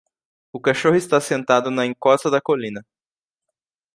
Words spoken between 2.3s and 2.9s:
da colina.